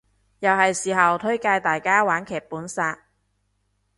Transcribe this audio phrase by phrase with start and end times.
[0.39, 2.97] 又係時候推介大家玩劇本殺